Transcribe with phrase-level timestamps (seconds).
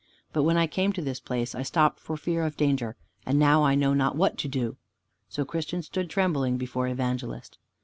[0.33, 3.63] But when I came to this place, I stopped for fear of danger, and now
[3.63, 4.77] I know not what to do!"
[5.29, 7.59] So Christian stood trembling before Evangelist.